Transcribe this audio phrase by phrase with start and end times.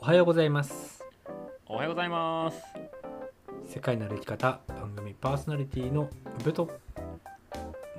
[0.00, 1.04] おはようございます。
[1.66, 2.62] おはようございます。
[3.68, 6.08] 世界の歩き方番組パーソナリティの
[6.40, 6.70] 宇部と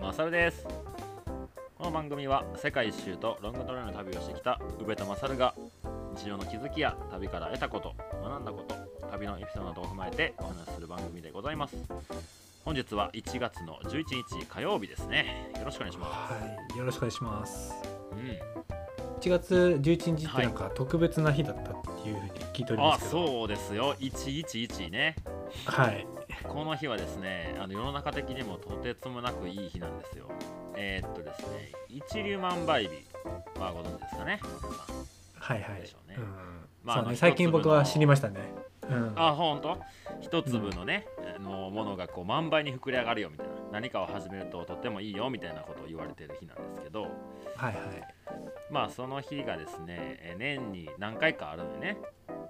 [0.02, 0.66] マサルです。
[1.78, 5.54] この番組は世界一周とロングトレーの旅をしてきた宇部とマサルが
[6.16, 8.76] 日常の気づきや旅から得たこと学んだこと
[9.12, 11.76] 旅のエピソードなどを踏まえてお話しする番組でございます
[12.66, 14.04] 本日は1月の11
[14.39, 15.52] 日火曜日ですね。
[15.57, 16.30] よろしくお願いしまは
[16.74, 17.70] いよろしくお願いします。
[17.70, 17.75] す
[18.12, 19.20] うん。
[19.20, 21.66] 1月11日ってなんか特別な日だったっ
[22.04, 23.96] ていうふうに聞いておりまあすけど、そうですよ。
[23.96, 25.16] 111ね。
[25.66, 26.06] はい。
[26.43, 30.25] この日はですねあの世の中的にもとてつもなくいい日なんですよ。
[30.75, 32.89] えーっとですね一粒万倍日
[33.59, 34.39] はご存知ですかね。
[35.36, 35.81] はいはい。
[35.81, 36.17] でしょうね。
[36.17, 36.25] うん。
[36.83, 38.39] まあね最近僕は知りましたね。
[38.89, 39.14] うん。
[39.16, 39.78] あほんと
[40.22, 47.11] 一粒のね、あのものがこう万倍に膨れ上がるよみたいな何かを始めるととってもいいよみたいなことを言われてる日なんですけどはい
[47.56, 47.73] はい。
[48.72, 51.97] まあその日がですねえ年に何回かあるんでね。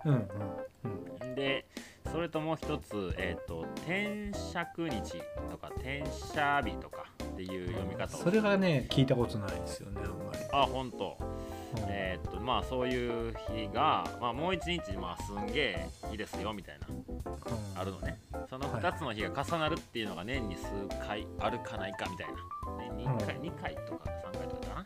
[0.05, 1.35] うんうんうん。
[1.35, 1.65] で
[2.11, 11.17] それともう一つえっ、と天釈日とか天赦日とかっていう読み方をそれがね聞いたことないですよねあんまり、あ本当。
[11.19, 11.83] うん。
[11.87, 17.79] えーっとまあそういう日が、まあ、もう一日まあすんげえいいですよみたいなうん。
[17.79, 18.19] あるのね
[18.49, 18.81] そのはい。
[18.81, 20.65] 2つの日が重なるっていうのが年に数
[21.05, 22.33] 回あるかないかみたいな。
[22.77, 24.85] 年に1回、うん2回とか3回とかかな。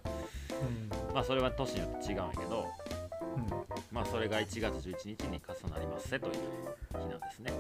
[1.08, 1.14] うん。
[1.14, 2.68] まあそれは年によって違うんやけど
[3.22, 3.50] うん。
[3.92, 6.34] まあそれが1月11日に重なりますせという
[6.92, 7.54] 日なんですね。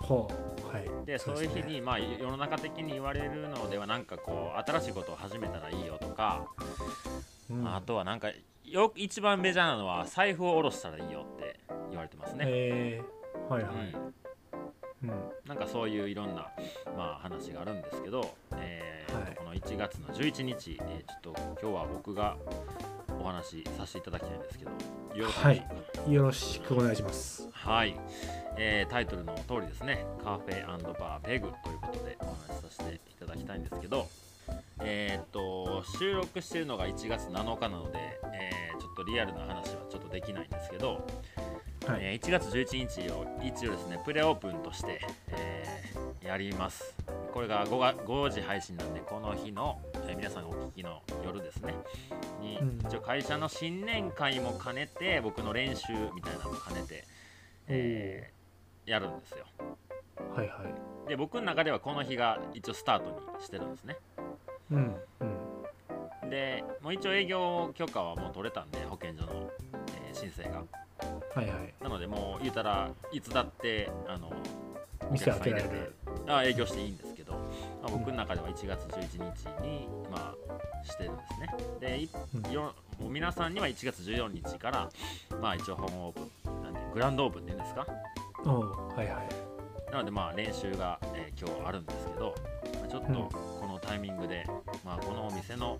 [0.00, 0.28] ほ
[0.64, 0.74] う。
[0.74, 1.06] はい。
[1.06, 6.44] でそういう日にまあ世の中的に言われるのではなんかこう新しいことを始めたらいいよとか、
[7.48, 7.68] うん。
[7.68, 8.32] あとはなんか
[8.64, 14.14] よ一番メジャーなのは財布を下ろしたらいいよって言われてますね、えー、はいはい、うん
[15.02, 15.10] うん。
[15.46, 16.48] なんかそういういろんな、
[16.96, 19.34] まあ、話があるんですけど、えーはい。
[19.36, 22.36] この1月の11日、えーちょっと今日は僕が
[23.20, 24.70] お話しさせていただきたいんですけど
[25.14, 25.64] よろしいでしょ
[26.02, 27.48] うかよろしくお願いします。
[27.52, 27.94] はい、
[28.56, 30.66] えータイトルの通りですねカフェ
[30.98, 34.08] バーペグということでお話しさせていただきたいんですけど
[34.82, 37.98] えーっと収録しているのが1月7日なので、
[38.32, 41.06] えーちょっとリアルな話はちょっとできないんですけど、
[41.90, 45.80] はい、えー1月11日を一応ですねプレオープンとして、えー
[46.26, 46.94] やります。
[47.32, 51.74] これが 5, が5時配信なんでこの日の、えー皆さんがお聞きの夜ですね。
[52.40, 52.78] に、うん。
[52.86, 57.04] 一応会社の新年会も兼ねて僕の練習みたいなのも兼ねて、
[57.66, 58.90] えー。
[58.90, 59.46] やるんですよ。
[60.36, 60.64] はいは
[61.06, 61.08] い。
[61.08, 63.96] で僕の中ではこの日が一応スタートにしてるんですね。
[64.70, 64.96] うん
[66.22, 66.30] うん。
[66.30, 70.62] でもう一応営業許可はもう取れたんで保健所の、えー申請が
[71.34, 71.74] はいはい。
[71.82, 74.32] なのでもう言うたらいつだってあの
[75.10, 75.94] 店開けられる
[76.28, 77.38] あ営業していいんですけど、ま
[77.84, 81.54] あ、僕の中では1月11日に、まあ、してるんですね。
[81.80, 82.08] でい
[83.00, 83.12] うん。
[83.12, 84.88] 皆さんには1月14日から、
[85.40, 87.86] まあ、一応本オープンなんでグランドオープンっていうんですか？
[88.96, 89.90] はいはい。
[89.92, 92.34] なのでまあ練習が、えー今日あるんですけど、
[92.80, 93.14] まあちょっとうん。
[93.60, 94.44] このタイミングで、
[94.84, 95.78] まあ、このお店の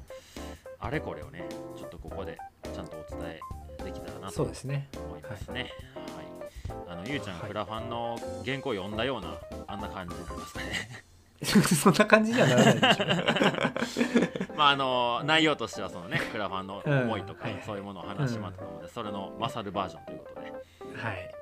[0.78, 1.44] あれこれをね
[1.76, 2.38] ちょっとここで
[2.72, 3.40] ちゃんとお伝え
[3.84, 4.88] できたらなとそうですね。
[4.96, 5.70] 思いますね。
[6.16, 6.78] はい。
[6.88, 7.48] あのゆうちゃんはい。
[7.48, 9.36] クラファンの原稿読んだような
[9.66, 11.04] あんな感じになりますかね。
[11.40, 14.54] そんな感じにはならないでしょ。
[14.56, 17.62] まああの内容としてはそのねクラファンの思いとかうん。
[17.62, 20.50] そういうものを話しまったので、それの勝るバージョンということで、
[20.96, 21.34] はい。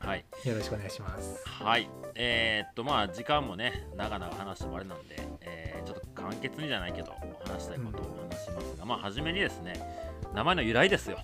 [0.00, 0.24] はい。
[0.44, 1.42] よろしくお願いします。
[1.48, 1.88] はい。
[2.14, 7.12] えーっとまあ時間もね長々話してもあれなんで、えーちょっと簡潔にじゃないけど
[7.44, 9.72] 話したいことを話しますが、まあ初めにですね
[10.32, 11.18] 名前の由来ですよ。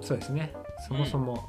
[0.00, 0.52] そうですね
[0.88, 1.48] そもそも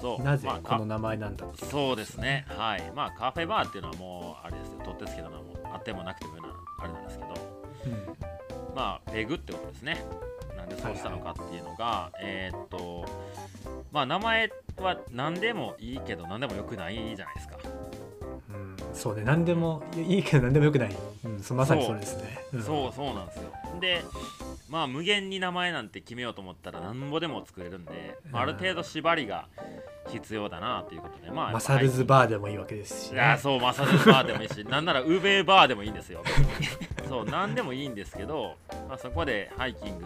[0.00, 0.22] そう。
[0.22, 2.92] なぜまあこの名前なんだっていうそうですね、はい。
[2.94, 7.34] まあ、カフェバーっていうのはもう、あれですよ、取ってつけたのはもうあってもなくてもような、あれなんですけど、
[7.86, 10.02] うんまあ、ペグってことですね。
[10.56, 13.04] なんでそうしたのかっていうのが、えーっと、
[13.92, 17.58] まあ、名前は何でもいいけど、何でもよくないじゃないですか。
[18.48, 18.76] うん。
[18.94, 22.38] そうね何でも いいけど何でもよくない、うん、そまさにそれですね。
[22.64, 23.52] そう、そうなんですよ。
[23.80, 24.02] で、
[24.68, 29.46] まあ、無限に名前なんて決めようと思ったら、なんぼでも作れるんで、まあある程度縛りが
[30.08, 36.22] 必要だなということで、まあ、マサルズバーでもいいわけですし、いやそうマサルバーでもいいし なんならウベバーでもいいんですよ。
[37.08, 38.56] そう何でもいいんですけど、
[38.88, 40.04] まあ、そこでハイキング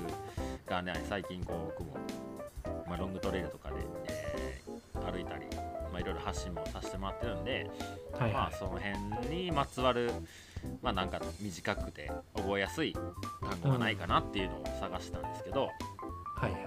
[0.67, 1.97] がね最近こう僕も、
[2.87, 4.45] まあ、ロングトレイルとかで、えー
[5.05, 5.45] 歩いたり、
[5.95, 7.71] まあ、いろいろ発信もさせてもらってるんで、
[8.13, 8.33] まあ、はい。
[8.33, 10.11] はいその辺にまつわる
[10.83, 15.69] まあなんか短くて覚えやすい単語がないかなっていうのを探したんですけど、
[16.37, 16.61] はいはい。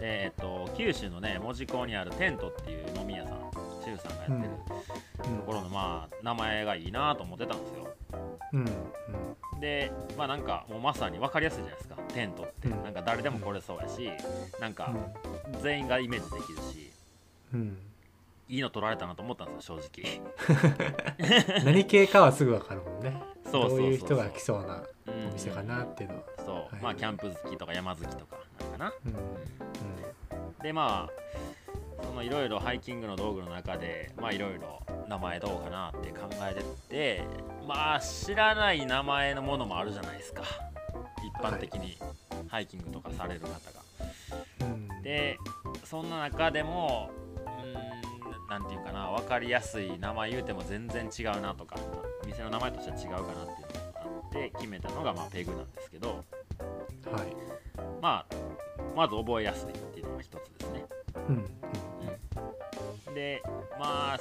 [0.00, 3.50] でえっと、九州のね門司港にあるテントっていう飲み屋さん
[3.84, 7.88] シさんがやってるところのまあ名前がいいなと思ってたんですよ。
[8.52, 8.60] うん
[9.54, 9.60] うん。
[9.60, 12.82] でまあなんかもうまさに分かりやすいじゃないですかテントって、うん。
[12.82, 14.10] なんか誰でもこれそうやし
[14.60, 14.92] なんか
[15.52, 16.92] う全員がイメージできるし。
[17.56, 17.91] んうん
[18.52, 21.64] いいの取られたなと思ったんですよ正直。
[21.64, 23.18] 何系かはすぐ分かるもんね。
[23.50, 23.78] そうそうそうそう。
[23.78, 25.28] どういう人が来そうなうん。
[25.30, 26.22] お店かなっていうのは。
[26.44, 26.66] そう、はい。
[26.82, 28.92] まあキャンプ好きとか山好きとかなんかな。
[29.06, 30.58] うん。
[30.62, 37.24] でまあそのいろいろハイキングの道具の中でまあいろいろ名前どうかなって考えてって
[37.66, 40.42] まあ知らない名前のものもあるじゃないですか。
[41.24, 41.96] 一般的に
[42.48, 43.56] ハイキングとかされる方が、
[44.60, 45.02] うんうん。
[45.02, 45.38] で
[45.84, 47.10] そんな中でも
[48.58, 51.76] うーんなんていうかな分かりやすい名前言うても全然違うなとか
[52.26, 57.36] 店の名前としては違うかなっていうのがあって決めたのがまあペグなんですけどはい。
[58.00, 58.34] まあ
[58.96, 60.84] まず覚えやすいっていうのが一つですね。
[63.08, 63.14] うん。
[63.14, 63.42] で
[63.78, 64.18] まあ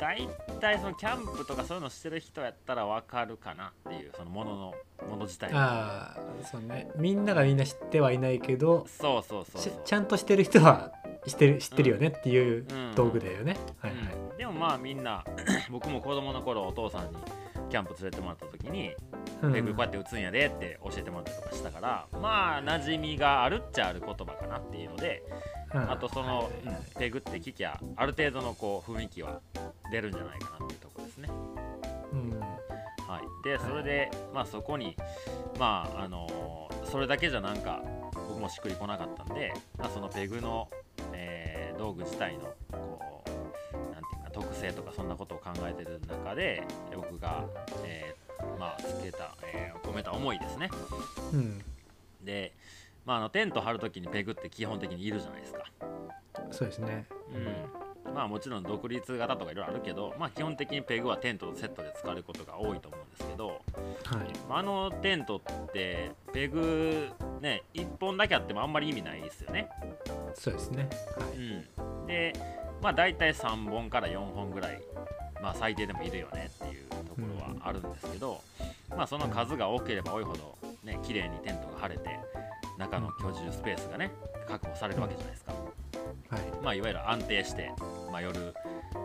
[0.00, 0.28] 大
[0.60, 4.74] 体そのキャンプとかそういうのしてる人やったら分かるかなっていうそのものの
[5.08, 6.90] もの自体うんああそうね。
[6.96, 9.72] みんながみんな知ってはいないけどそうそうそうそう。
[9.72, 10.92] ちちゃんとしてる人は
[11.26, 14.00] 知ってる知ってるよねっていううん道具だよね、はいはい、
[14.30, 14.36] うん。
[14.36, 15.24] でもまあみんな
[15.70, 17.16] 僕も子供の頃お父さんに
[17.68, 18.94] キャンプ連れてもらった時に
[19.42, 25.22] うんペグこうやって打つんやでって教えてもらったりとかしたからまあ馴染みがあるっちゃある言葉かなっていうので
[25.74, 25.90] うん。
[25.90, 26.50] あとその、
[26.98, 29.40] ペグって聞きゃある程度のこう雰囲気は
[29.90, 31.28] 出るんじゃないかなっていうところですね。
[32.12, 32.40] うん。
[32.40, 34.96] はい、でそれで、まあ、そこに、
[35.58, 37.80] まああのーそれだけじゃなんか
[38.12, 40.68] 僕もしっくりこなかったんで、まあ、そのペグの、
[41.14, 47.44] えー道具自体のこうなんていうか特性とかそんなことを考えてる中でえ僕が、
[47.84, 50.70] えーまあ、つけた、えー込めた思いですね。
[51.32, 51.58] うん。
[52.20, 52.52] で、
[53.04, 55.64] まあ、あのテント張るときにペグって基本的にいるじゃないですか。
[56.50, 57.06] そうですね。
[58.06, 63.58] うん、まあもちろん独立型とかいろいろあるけど、まあ、基本的にペグはテントとセットで使われることが多いと思うんですけど、はい。
[64.48, 67.08] まああのテントってペグ
[67.40, 69.68] ね1本だけあってもあんまり意味ないですよね、
[70.34, 70.88] そうですね。
[71.16, 71.38] はい。
[71.38, 72.32] うん、で
[72.82, 74.80] まあ大体3本から4本ぐらい、
[75.42, 78.40] まあ、最低でもいるよねっていうところはあるんですけど、
[78.90, 82.18] まあその数が多ければ多いほどね綺麗にテントが張れて
[82.78, 84.12] 中の居住スペースがね
[84.48, 86.42] 確保されるわけじゃないですか、はい。
[86.62, 87.70] まあ、いわゆる安定して、
[88.10, 88.54] まあ、夜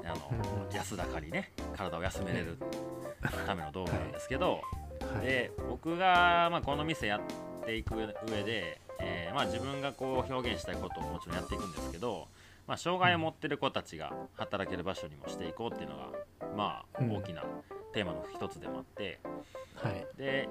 [0.06, 0.32] あの、
[0.70, 0.76] うん。
[0.76, 2.58] 安らかにね体を休めれる
[3.46, 4.62] ための道具なんですけど、
[5.16, 5.26] はい。
[5.26, 7.22] で僕が、まあ、この店やっ
[7.66, 8.08] ていく上
[8.44, 12.28] で、えーまあ、自分がこう表現したいことをもちろんやっていくんですけど、
[12.68, 16.12] まあ、障害を持ってる子たちが働ける場所にもしていこうっていうのが、
[16.56, 17.16] まあ、うん。
[17.16, 17.44] 大きな
[17.94, 19.20] テーマの一つでもあって。
[19.76, 20.06] はい。
[20.18, 20.50] で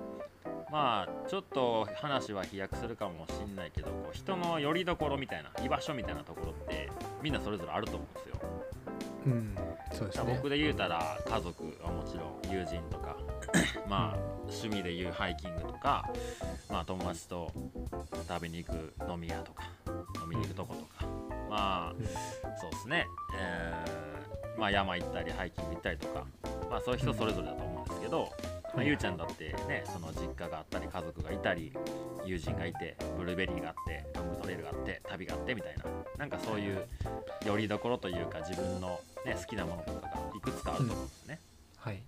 [0.71, 6.91] まあちょっと話は飛躍するかもしんないけどこう人の拠り所みたいな居場所みたいなところって
[7.23, 8.37] みんなそれぞれあると思うんですよ。
[9.27, 9.57] うん
[9.93, 10.35] そうですね。
[10.37, 13.17] 僕で言うたら家族はもちろん友人とか
[13.89, 16.09] まあ趣味で言うハイキングとか、
[16.71, 17.51] まあ、友達と
[18.29, 19.65] 食べに行く飲み屋とか
[20.23, 21.11] 飲みに行くとことか、
[21.49, 22.07] まあうん。
[22.59, 23.07] そうですね、
[23.37, 26.25] えーまあ、山行ったりハイキング行ったりとか、
[26.71, 28.33] まあ、そういう人それぞれだと思うんですけど、
[28.77, 31.73] まあ、ゆうちゃんだってねその実家があったり家族がいたり
[32.27, 35.85] 友人がいてブルーベリーがあってロングトレイルがあって旅があってみたいな
[36.19, 36.87] なんかそういう
[37.47, 41.41] 拠り所というか自分の、ね、好きなものとかがいくつかあると思うんですね。
[41.79, 41.97] はい。
[41.97, 41.99] っ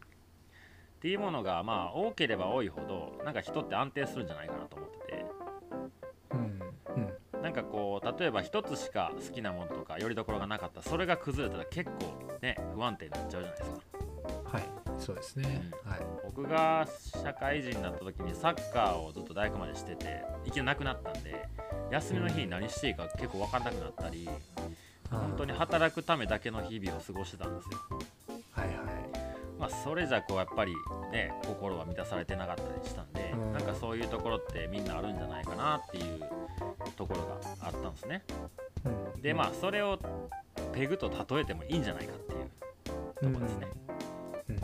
[1.01, 5.25] ていうものがまあ多ければ多いほどなんか人って安定するんじゃないかなと思ってて。
[6.33, 6.61] うん。
[7.35, 7.43] うん。
[7.43, 13.79] なんかこう例えば一つしか好きなものとか拠り所がなかったらそれが崩れたら結構ね不安定になっちゃうじゃないですか。
[14.45, 15.71] はいそうですね。
[15.85, 16.01] はい。
[16.25, 16.87] 僕が
[17.23, 21.47] 社会人になった時にサッカーをずっと大学までしてていきなくなったんで
[21.91, 24.29] 休みの日に何していいか結構分かんなくなったり
[25.11, 27.79] 本当に働くためだけの日々を過ごしてたんですよ。
[28.53, 28.77] はいはい。
[29.59, 30.75] まあ、それじゃこうやっぱり
[31.11, 33.53] ね心は満たされてなかったりしたんで、うん。
[33.53, 36.21] なんかそういうところってみんなあるんじゃないかなっていう
[36.97, 38.23] ところがあったんですね。
[38.85, 39.23] うん。
[39.23, 39.99] でまあそれを
[40.73, 43.88] ペグと例えてもいいんじゃないかっていうところですね、うん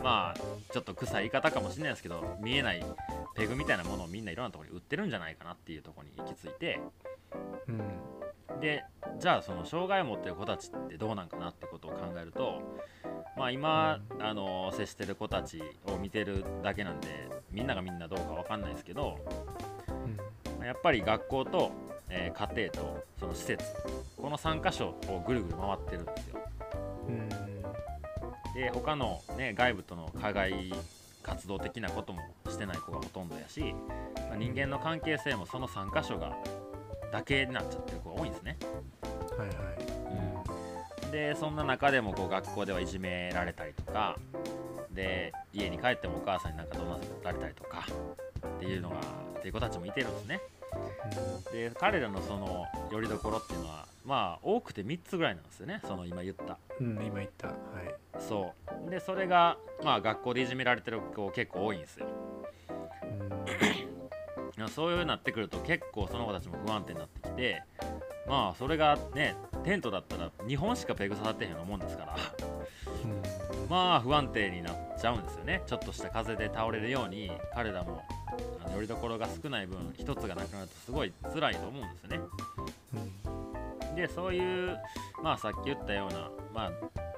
[0.05, 0.39] まあ
[0.71, 2.85] ちょっと臭い言い方かもしれないですけど見えない
[3.33, 6.79] ペグみたいなものをみんないろんなところに売ってるんじゃないかなっていうところに行き着いて
[7.67, 8.59] うん。
[8.61, 8.83] で
[9.19, 12.61] じゃあその障害を持ってる子たちってどうなんかなってことを考えると
[13.35, 17.07] まあ今あの接してる子たちを見てるだけなんで
[17.51, 19.17] みんながみんなどうかわかんないですけど
[20.63, 21.71] やっぱり学校と、
[22.09, 23.65] えー家庭とその施設
[24.17, 26.39] この3箇所をぐるぐる回ってるんですよ。
[27.07, 27.54] うん
[28.55, 30.73] で他の、ね、外部との課外
[31.21, 33.75] 活動的なこともしてない子がほとんどやし、
[34.29, 36.33] まあ人間の関係性もその3箇所が
[37.11, 38.57] だけになっちゃってる子が多いんですね。
[39.37, 39.53] はいは
[41.09, 41.11] い。
[41.11, 44.17] でそんな中でもこう学校ではいじめられたりとか
[44.91, 47.85] で家に帰ってもお母さんになんか怒鳴られたりとか
[48.57, 48.97] っていうのが
[49.37, 50.41] っていう子たちもいてるんですね。
[51.51, 55.81] で彼らのそのよりどころっていうのはまあ多くて3つぐらいなんですよね。
[55.85, 56.57] その今言った。
[56.79, 57.47] うん、うん、今言った。
[57.47, 57.55] はい
[58.19, 58.53] そ
[58.87, 58.89] う。
[58.89, 62.07] でそれがまあ学校でいじめられてる子結構多いんですよ。
[64.69, 67.61] そういうなってくると結構その子たちも不安定になってきて
[68.27, 72.15] まあそれがねテントだったら2本しかペグ刺さってへんようなもんですから。
[73.69, 75.63] まあ不安定になっちゃうんですよね。
[75.65, 78.03] ちょっとした風で倒れるように彼らも
[78.73, 82.19] よりどころが少ない分一つがなくなるとすごい辛いと思うんですよね。
[83.89, 83.95] うん。
[83.95, 84.77] でそういう
[85.23, 86.71] まあさっき言ったようなまあ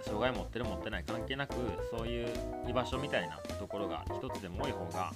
[0.06, 1.56] 障害持ってる持ってない関係なく
[1.92, 2.28] そういう
[2.68, 5.12] 居場所みたいなところが一つでも多い方が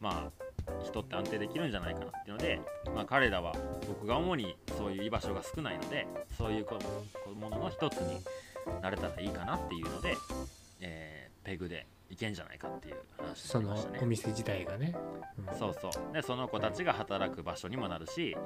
[0.00, 0.50] まあ
[0.84, 2.60] 人って安定できるんじゃないかなっていうので、
[2.94, 3.54] まあ、彼らは
[3.88, 6.06] 僕が主にそういう居場所が少ないので
[6.36, 6.66] そういう
[7.34, 8.20] ものの一つに
[8.82, 10.14] なれたらいいかなっていうので、
[11.50, 13.98] ペグでいけんじゃないかっていう話そのになりましたね。
[14.02, 14.06] お。
[14.06, 14.94] 店自体がね、
[15.36, 15.58] うん。
[15.58, 16.14] そうそう。
[16.14, 18.36] でその子たちが働く場所にもなるし、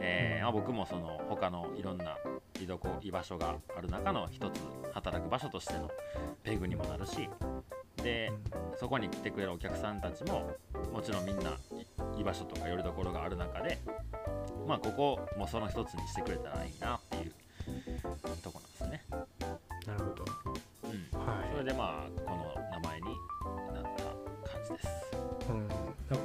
[0.00, 2.16] えーまあ、僕もその他のいろんな
[2.60, 4.60] 居所居場所がある中の一つ
[4.92, 5.88] 働く場所としての
[6.42, 7.30] ペグにもなるし
[8.02, 8.32] で
[8.76, 10.50] そこに来てくれるお客さんたちも
[10.92, 11.52] もちろんみんな
[12.18, 13.78] 居場所とかよりどころがある中で
[14.66, 17.32] まあここもその一つにしてくれたらいいなっていう
[18.42, 19.04] とこなんですね。
[19.86, 20.24] なるほど。
[20.84, 22.27] うん、はそれでまあ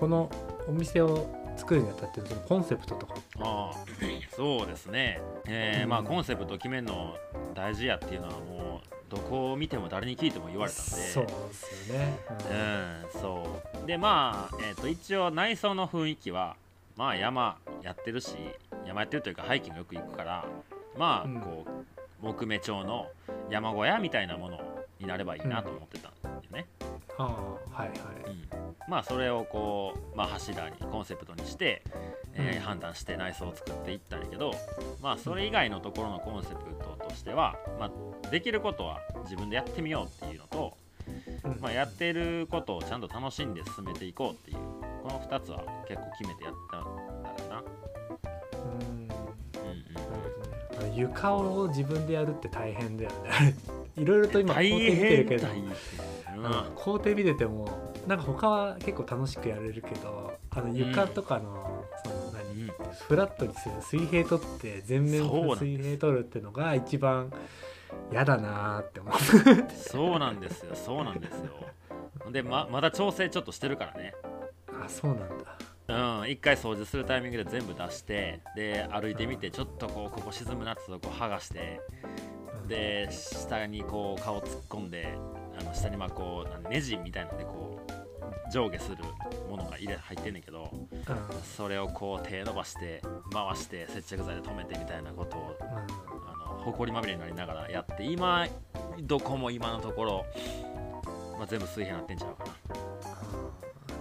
[0.03, 0.29] この
[0.67, 3.13] お店を作るにあたってのコンセプトとか。
[3.39, 5.89] ああそうですね、えーうん。
[5.89, 7.15] まあコンセプト決めるの
[7.55, 10.91] 大事やっていうのはもうどこを見ても誰に聞いても言われたんで。
[10.91, 12.19] そうですよね、
[12.51, 13.21] うん。
[13.21, 13.87] そう。
[13.87, 16.57] でまあ、えー、と一応内装の雰囲気は
[16.97, 18.35] まあ山やってるし
[18.85, 20.45] 山やってるというかハイキングよく行くから
[20.97, 21.39] まあうん。
[21.39, 23.07] こう木目調の
[23.49, 24.59] 山小屋みたいなもの
[24.99, 26.65] になればいいなと思ってたんよね、
[27.17, 31.81] ああはいはい、うんまあそれをこう、まあ、柱にコンセプトにして、
[32.33, 32.61] えーうん。
[32.61, 34.53] 判断して内装を作っていったんやけど
[35.01, 40.77] まあそれ以外のところのコンセプトとしては、まあ、できることは自分でやってみようっていうのと、
[41.43, 41.61] うん。
[41.61, 44.57] まあ、やってることをちゃんと楽しんで進めていこうっていう
[45.03, 47.63] この2つは結構決めてやったんだろうな。
[48.63, 48.99] うん。
[48.99, 53.55] うん床を自分でやるって大変だよね。
[53.97, 55.47] いろいろとうん、今工大程見てるけど。
[55.47, 55.75] 変大
[56.25, 62.73] 変、うん工程見ててもなんか他は結構楽しくやれるけどあの床とかの,、その何うん
[63.07, 65.65] フラットにする水平取って全面そうなんです。
[65.65, 67.31] 水平取るってのが一番
[68.11, 69.13] 嫌だなーって思う。
[69.75, 70.75] そうなんですよ。
[70.75, 72.31] そうなんですよ。
[72.31, 74.13] でままだ調整ちょっとしてるからね。
[74.67, 76.21] あそうなんだ。
[76.21, 81.81] うん、一回掃除するタイミングで全部出してで歩いてみてちょっとこうここ沈むなってとこ剥がして
[82.61, 82.67] うん。
[82.67, 85.17] で下にこう顔突っ込んで
[85.59, 88.97] あの下にまあこうネジみたいのでこう上下する
[89.49, 90.99] ものが入れ入ってんねんけどうん
[91.55, 98.47] それをこう手伸ばして回して接着剤で留めてみたいなことをうんあの埃まみれになりながらやって今
[99.01, 100.25] どこも今のところ、
[101.37, 102.53] まあ、全部水平になってんちゃうかな。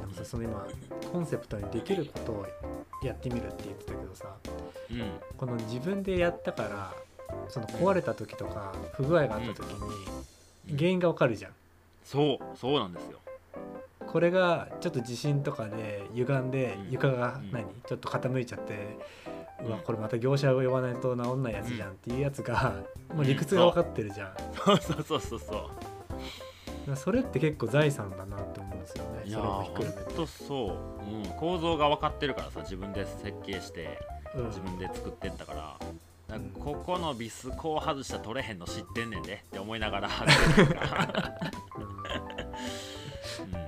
[0.00, 0.66] でもさその今
[1.10, 2.46] コンセプトにできることを
[3.02, 4.36] やってみるって言ってたけどさ
[4.90, 5.10] うん。
[5.36, 6.94] この自分でやったから
[7.48, 10.21] その壊れた時とか不具合があった時に
[10.76, 11.52] 原因がわかるじゃん。
[12.04, 13.18] そうそうなんですよ。
[14.06, 16.90] これがちょっと地震とかで歪んでうん。
[16.90, 17.52] 床がうん。
[17.52, 17.64] 何？
[17.86, 18.98] ちょっと傾いちゃって
[19.60, 19.66] うん。
[19.68, 22.82] うわこれまた業者を呼ばないと治んないやつじゃんっていうやつが
[23.14, 24.34] もう理屈が分かってるじゃん。
[24.54, 24.76] そう。
[24.78, 25.70] そうそうそうそ
[26.90, 26.96] う。
[26.96, 29.22] それって結構財産だなって思うんですよね。
[29.24, 30.02] いやーそれもひっくるめて。
[30.02, 34.00] ほんとそう、うん、構造が分かってるからさ自分で設計して
[34.34, 34.46] うん。
[34.46, 35.76] 自分で作ってったから,、
[36.58, 40.08] ここのビスこう外したら取れへんの知ってんねんでって思いながら。
[40.08, 41.32] 外してるから、
[41.76, 41.88] う
[43.58, 43.62] ん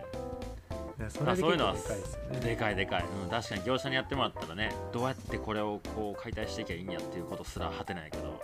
[1.11, 2.40] それで結構でかいですよん、ね。
[2.40, 8.40] でかいでかい、うん、確かに業者にやってもらったらねどうやってこれをこう解体していけばいいんやっていうことすら果てないけど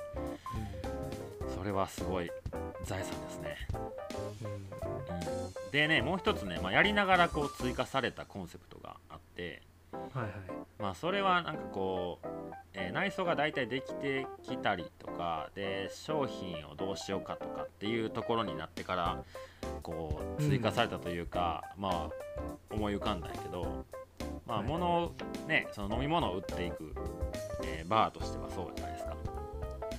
[1.57, 2.31] それはすごい
[2.85, 3.57] 財産ですね、
[5.65, 9.63] うん、でねもう一つね、まあ、やりながらこう追加されたコンセプトがあって
[9.93, 10.33] はいはい。
[10.79, 12.27] まあそれはなんかこう、
[12.75, 19.23] えー内装が大体できてきたりとかで商品をどうしようかとかっていうところになってから
[19.83, 22.11] こう追加されたというか、まあ
[22.71, 23.85] 思い浮かんだんやけど
[24.47, 25.13] まあはい物を
[25.47, 26.95] ねその飲み物を売っていく、
[27.65, 29.17] えーバーとしてはそうじゃないですか。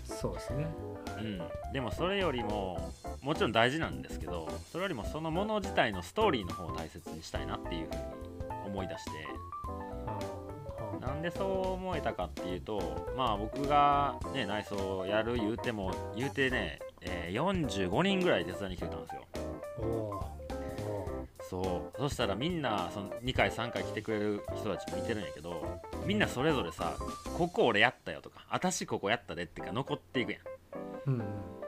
[0.03, 0.67] そうですね。
[1.19, 1.41] うん、
[1.73, 8.01] でもそれよりももちろん大事なんですけどそれよりもそのもの自体のストーリーの方を大切にしたいなっていうふうに
[8.65, 9.11] 思い出して
[11.01, 19.21] なんでそう思えたかっていうとまあ僕が、ね、内装をやる言うても言うてね、えー45人ぐらい手伝いに来てたんですよ。
[21.49, 21.97] そう。
[21.97, 26.95] そしたらみんなその2回3回来てくれる人たちもいてるんやけどみんなそれぞれさ
[27.37, 30.41] 「ここ俺やったよ」とか「私ここやったで」ってか残っていくやん。
[31.07, 31.23] うん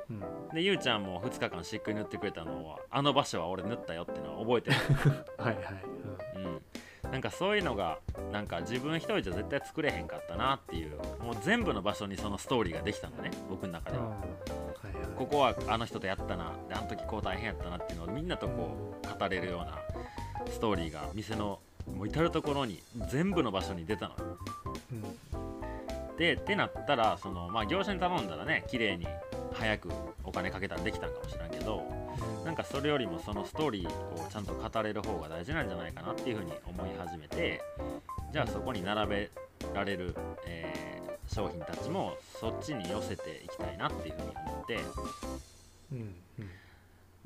[0.10, 4.76] うんでゆうちゃんも2日間しっくり塗ってくれたのはあの場所は俺塗ったよっていうのは覚えてる。
[5.38, 5.66] はいはい、
[6.36, 7.98] うん、なんかそういうのが
[8.34, 15.06] なんか自分一人じゃ絶対作れへんかったなっていうもう全部の場所にそのストーリーができたのね僕の中では、うんはいはい。
[15.16, 19.78] ここはあの人とやったなであの時こう大変やったなっていうのをみんなとこう語れるような
[20.52, 21.60] ストーリーが店の
[21.96, 24.16] もう至る所に全部の場所に出たの
[24.92, 26.18] うん。
[26.18, 29.06] でってなったらその、まあ、業者に頼んだらね綺麗に
[29.54, 29.90] 早く
[30.24, 31.84] お金かけたらできたんかもしれんけど
[32.46, 37.62] なんかそれよりもそのストーリーをちゃんと語れる方が大事なんじゃないかなっていうふうに思い始めて
[38.34, 39.30] じゃあそこに並べ
[39.76, 40.16] られる、
[40.48, 44.80] えー商品たちもそっちに寄せていきたいなっていうふうに思って。
[45.94, 46.50] うんうん。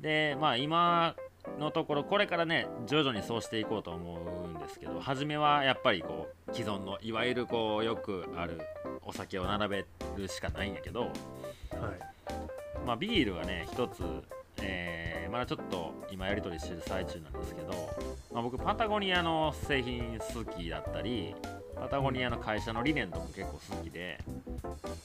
[0.00, 1.16] でまあ今
[1.58, 8.60] のところこれからね徐々にそうしていこうと思うんですけど初めはやっぱりこう既存のいわゆるこうよくある
[9.04, 9.84] お酒を並べ
[10.16, 11.12] るしかないんやけど、はい。
[12.86, 14.02] まあ、ビールはね一つ、
[14.62, 17.72] えーまだちょっと今やり取りしてる最中なんですけど、
[18.32, 21.34] まあ、僕パタゴニアの製品好きだったり
[21.76, 24.18] パタゴニアの会社の理念とかも結構好きで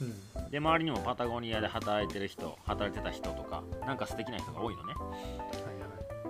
[0.02, 0.52] うん。
[0.52, 4.94] で周りにもパタゴニアで働いてる人働いてた人とかなんか素敵な人が多いのね。
[4.94, 5.18] は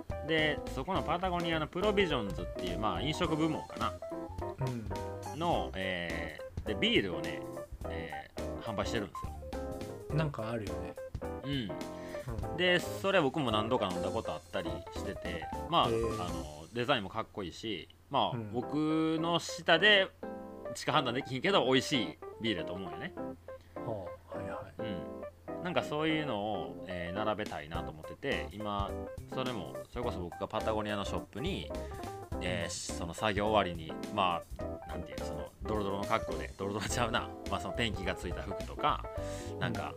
[0.08, 0.28] いはい。
[0.28, 3.92] でそこのパタゴニアのプロビジョンズっていう、まあ、飲食部門かな。
[4.66, 5.38] うん。
[5.38, 7.42] の、えーでビールをね、
[7.90, 10.16] えー販売してるんですよ。
[10.16, 10.94] なんかあるよね、
[11.44, 11.70] うんうん、
[12.56, 15.94] でそれ僕も何度か飲んだことあったりしててまあ,、あの
[16.72, 18.52] デザインもかっこいいしまあ、うん。
[18.52, 18.74] 僕
[19.20, 20.08] の舌で
[20.74, 23.12] しか判断できひんけど美味しいビールだと思うよね。
[23.74, 24.90] はいはい。
[25.58, 25.64] うん。
[25.64, 28.90] なんかそういうのを、えー並べたいなと思ってて今
[29.32, 31.70] それもそれこそ僕がパタゴニアのショップに、
[32.40, 39.04] えーその作業終わりにまあなんていうのそのドロドロの格好でドロドロちゃうな、まあ、そのペンキがついた服とか
[39.60, 39.94] なんか、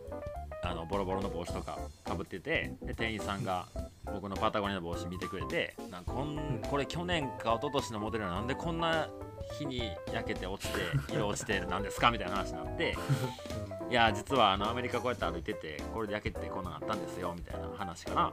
[0.68, 3.66] あのボロボロの帽子とかかぶっててで店員さんが
[4.04, 9.08] 僕のパタゴニアの帽子見てくれてなんかこんこれ去年か一昨年のモデルなんでこんな
[9.58, 10.80] 日に焼けて落ちて
[11.12, 12.96] 色落ちてなんですかみたいな話になって
[13.90, 18.32] いや実はあのアメリカこうやって歩いててこれで焼けてこんなのあったんですよみたいな話から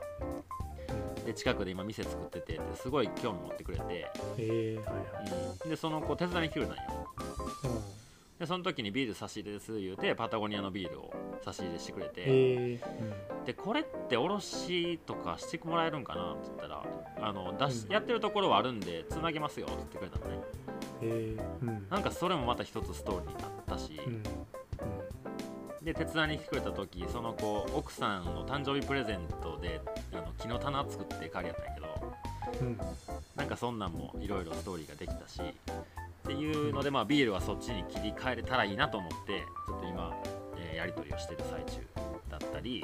[1.26, 5.56] で近くで今店作っててですごい興味持ってくれて、えー、はいはい。
[5.64, 7.08] うん、でその子手伝いに来てくれたんよ。
[7.64, 7.68] う
[8.02, 8.05] ん
[8.40, 13.46] でその時にビール差し入れです言うてパタゴニアのビールを差し入れしてくれて、えー。
[13.46, 16.84] でこれって卸とかしてもらえるんかなって言ったら
[17.22, 17.94] あの出し、うん。
[17.94, 20.42] やってるところはあるんでつなげますよって言ってくれたのね。
[21.02, 21.88] うん、えー、うん。
[21.90, 24.24] なんかそれもまた一つストーリーになったし、うん。
[25.86, 29.80] で手伝いに来てくれた時その子奥さんの誕生日プレゼントで
[30.12, 31.86] あの木の棚作って帰りやったんやけど。
[32.62, 32.78] うんうん。
[33.36, 35.42] なんかそんなんもいろいろストーリーができたし
[36.26, 40.12] っていうので、まあ、ビールはそっちに切り替えれたらいいなと思ってちょっと今、
[40.58, 41.88] えーやり取りをしてる最中
[42.30, 42.84] だったり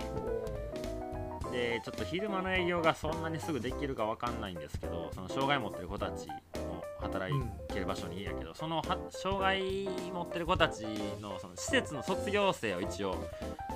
[1.52, 10.86] でちょっと昼間の営業がそんなにすぐできるかわかんないんですけどその障害持ってる子たちの働いてる場所にいいんやけど、そのは障害持ってる子たち
[11.20, 13.28] のその施設の卒業生を一応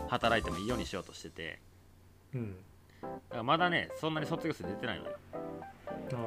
[0.07, 1.59] 働いてもいいようにしようとしてて
[2.33, 2.55] うん。
[3.01, 5.11] だからまだねそんなに卒業生出てないのよ。
[6.13, 6.17] あ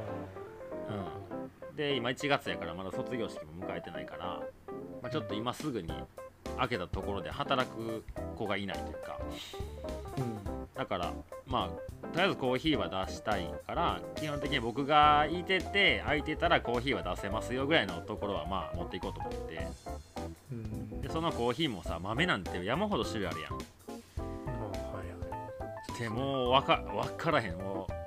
[0.90, 4.40] うん、で今1月やからまだ卒業式も迎えてないから、
[5.00, 5.88] まあ、ちょっと今すぐに
[6.58, 8.04] 開けたところで働く
[8.36, 9.20] 子がいないというか。
[10.16, 10.38] ーうん。
[10.74, 11.12] だから
[11.46, 19.68] まあとりあえずコーヒーは出したいから基本的に僕がいてて空いてたらコーヒーは出せますよぐらいのところはまあ持っていこうと思って。
[20.50, 21.00] うん。
[21.00, 23.52] でそのコーヒーもさ豆なんて山ほど種類あるやん。
[23.52, 23.60] あは
[25.04, 26.00] いはい。
[26.00, 27.56] でもう分か分からへん。
[27.56, 27.97] もう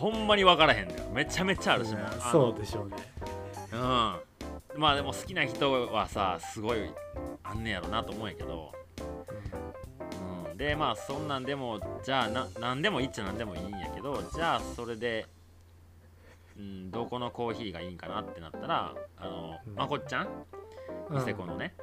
[0.00, 1.04] ほんまに分からへんだよ。
[1.12, 2.96] めちゃめちゃあるしもうあのそうでしょうね。
[3.72, 4.80] うん。
[4.80, 6.90] まあでも好きな人はさすごい
[7.42, 8.72] あんねやろなと思うんやけど、
[10.48, 15.26] うん、でまあそんなんでもじゃあな何でもいいっちゃ何でもいいんやけどじゃあそれで、
[16.56, 19.74] うん、どこのコーヒーがいいんかなってなったらあの、うん。
[19.74, 20.28] まこっちゃん。
[21.10, 21.74] ニセコのね、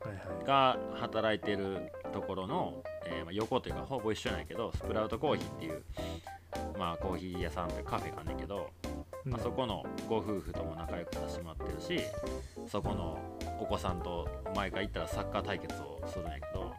[0.00, 0.44] はいはい。
[0.44, 5.84] が働いてるところの、えーまあ、横というかほぼ一緒なんやけどスプラウトコーヒーっていう、
[6.78, 8.70] まあ、コーヒー屋さんというかカフェがあんねんけど、
[9.24, 12.04] まあ、そこのご夫婦とも仲良くさせてもらってるし
[12.68, 13.18] そこの
[13.60, 16.72] お子さんと毎回行ったらサッカー対決をするんやけど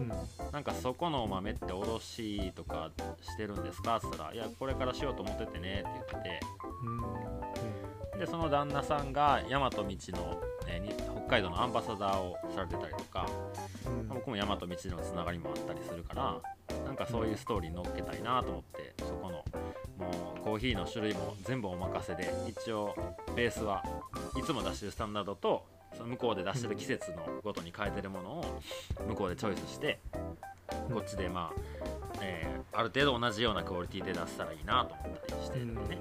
[0.00, 0.08] うん。
[0.52, 2.90] なんかそこのお豆って卸とか
[3.22, 3.96] してるんですか？
[3.96, 6.40] って言ったら「いやこれからしようと思っててね」って言って。
[8.12, 8.18] うん。
[8.18, 9.90] でその旦那さんが大和道の、
[10.66, 10.88] えーに
[11.26, 13.26] 北海道のアンバサダーをされてたりとか
[13.86, 14.08] うん。
[14.08, 16.40] 僕も大和道のつながりもあったりするから
[16.86, 18.62] なんかそういうストーリーに乗っけたいなと思っ
[20.46, 22.94] コーヒーの種類も全部お任せで一応
[23.34, 23.82] ベースは
[24.38, 28.62] いつも出してるスタンダードとその向こうで出してる季節のごとに変えてるものを
[29.08, 29.98] 向こうでチョイスして
[30.92, 31.60] こっちでまあ、
[32.22, 35.98] えーある程度同じようなクオリティで出せたらいいなと思ったりしてるんでね、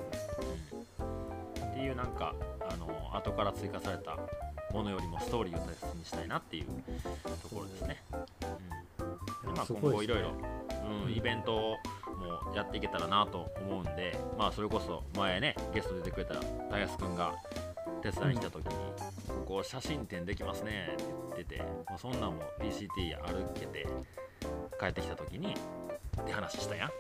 [1.00, 2.36] うんっていうなんか
[2.70, 4.18] あの後から追加された
[4.74, 6.66] ものよりもストーリーを大切にしたいなっていう
[7.44, 9.54] ところですね、うん。
[9.54, 10.32] でまあ、今後いろいろ
[11.06, 11.78] うんイベント
[12.44, 16.36] もやっていけたらなと思うんで、まあ、それこそ前ねゲスト出てくれた
[16.70, 17.34] 大安くんが
[18.02, 18.72] 手伝いに来た時に、
[19.28, 21.04] ここ写真展できますねって
[21.36, 23.88] 言っててもうそんなんも PCT 歩けて
[24.80, 25.56] 帰ってきた時に
[26.22, 26.90] って話したやん。
[26.90, 26.94] は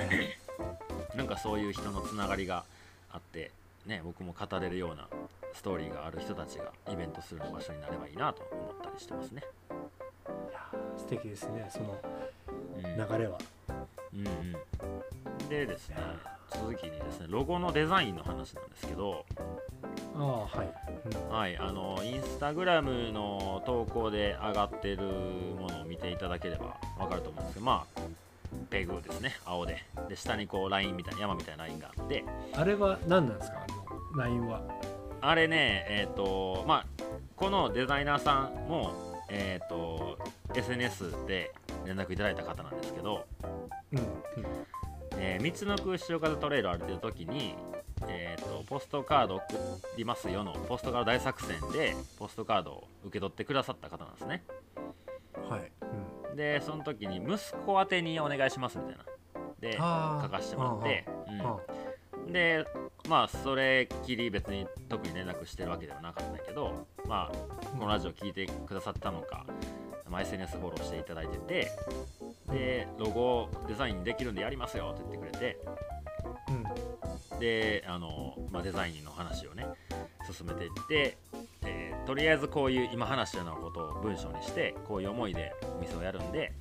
[0.00, 1.16] い。
[1.16, 2.64] なんかそういう人のつながりが
[3.12, 3.50] あって、
[3.86, 5.08] ね、僕も語れるような
[5.52, 9.42] ストーリーがある人たちがイベントする場所になればいいなと思ったりしてますね。
[9.70, 12.00] いやー素敵ですねその
[12.48, 12.82] うん。
[12.82, 13.63] 流れは、うん
[14.16, 15.96] うん、でですね
[16.50, 19.24] 続きにですねロゴのデザインの話なんですけど、
[20.14, 20.72] ああはい、
[21.06, 28.00] うんはい、あのインスタグラムの投稿で上がってるものを見ていただければ分かると思うんですけどまあ
[28.70, 29.82] ペグですね青で。
[30.08, 32.24] で下にこうラインみたいな山みたいなラインがあって。
[32.54, 33.66] あれは何なんですか？
[33.68, 34.62] あの LINE は。
[35.20, 36.86] あれねえっ、とまあ
[37.34, 38.92] このデザイナーさんも
[39.28, 40.18] えっ、と
[40.54, 41.52] SNS で
[41.84, 42.62] 連絡いただいた方
[45.44, 47.54] えー、三つの空潮風トレイル歩いてる時に、
[48.08, 49.42] えー、とポストカード送
[49.98, 54.42] りますよのポストカード大作戦でポストカードを受け取ってくださった方なんですね。
[55.48, 55.72] はい、
[56.30, 59.04] うん、でその時に息子宛てにお願いしますみたいな。
[59.60, 61.04] で書かせてもらって、
[61.40, 61.56] あ
[62.26, 62.66] うん、で
[63.08, 69.46] まあそれっきり別に特に連絡してるわけではなかったけどまあこのラジオ聞いてくださったのか、
[70.10, 71.70] まあ、SNS フォローしていただいてて
[72.50, 75.58] でロゴデザインできるんでやりますよって言ってくれて
[76.48, 77.38] うん。
[77.40, 79.66] であの、まあ、デザインの話をね
[80.30, 81.18] 進めていって、
[81.62, 86.52] えーとりあえずこういう今話したようなことを文章にしてこういう思いでお店をやるんで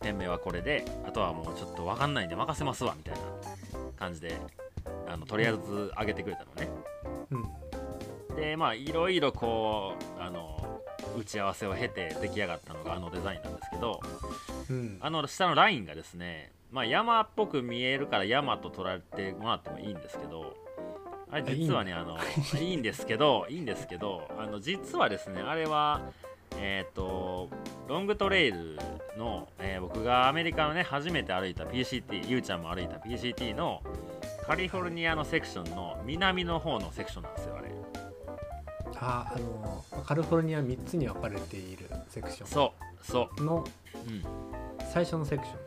[0.00, 3.20] 店名はこれであとはもうちょっと分かんないんで任せますわみたいな
[3.98, 4.38] 感じで
[5.08, 5.58] あのとりあえず
[5.98, 6.68] 上げてくれたのね。
[7.30, 8.36] うん。
[8.36, 10.80] でまあいろいろこうあの
[11.18, 14.00] 打ち合わせを経て出来上がったのがあのデザインなんですけど
[14.68, 14.98] うん。
[15.00, 20.54] あの下のラインがですね、まあ、山っぽく見えるから山と捉えてもらってもいいんですけど
[21.30, 22.16] あれ実はねあの
[22.60, 26.02] いいんですけどいいんですけどあの実はですねあれは
[26.56, 27.48] えっ、と
[27.88, 28.76] ロングトレイル
[29.16, 33.82] の、えー僕がアメリカのね初めて歩いた PCT ゆうちゃんも歩いた PCT の
[34.46, 37.70] カリフォルニアのセクションの南の方のセクションなんですよあれ。
[38.96, 44.24] ああのカリフォルニア3つに分かれているセクショそうそンのううん。
[44.92, 45.58] 最初のセクション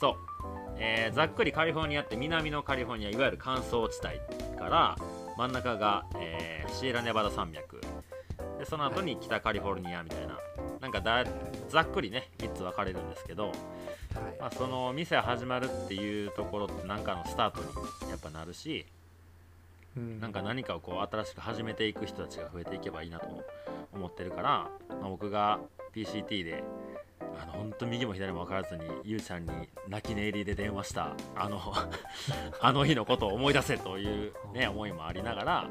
[0.00, 0.37] そう、
[0.78, 4.96] えーざっくりカリフォルニアって南のカリフォルニアいわゆる乾燥地帯から
[5.36, 7.80] 真ん中が、えーシエラネバダ山脈。
[8.58, 10.38] でその後に北カリフォルニアみたいな
[10.80, 11.24] なんかだ
[11.68, 13.54] ざっくりね3つ分かれるんですけど、はい。
[14.40, 17.60] まあ、その店始まるっていうところって何かのスタート
[18.04, 18.86] にやっぱなるし
[19.96, 20.20] うん。
[20.20, 23.26] なんか何かをこう新しく始めていく人たちが増えていけばいいなと
[23.92, 25.60] 思ってるから、まあ、僕が
[25.94, 26.62] PCT で
[27.20, 29.50] あの本当右も左も分からずにゆうちゃんに
[29.88, 31.60] 泣き寝入りで電話したあの
[32.60, 35.68] あの日のことを思い出せという、ね、思いもありながら、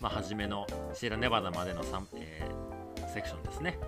[0.00, 1.82] まあ、初めのシエラネバダまでの
[2.16, 2.66] えー
[3.12, 3.78] セクションですね。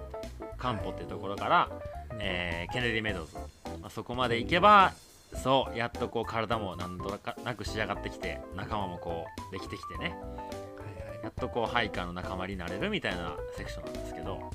[0.57, 1.69] カンポっていうところから、
[2.19, 3.37] えーケネディメドウズ、
[3.81, 4.95] まあ、そこまで行けば
[5.35, 10.05] そうやっとこう体もなんとなく仕上がってきて仲間もこうできてきてね。
[10.05, 11.23] はいはい。
[11.25, 14.51] やっとこうハイカーの仲間になれるみたいなセクションなんですけど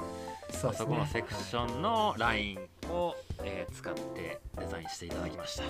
[0.53, 0.75] そね。
[0.77, 2.59] そこのセクションのライン
[2.91, 5.63] を、えー使ってデザインしていただきました。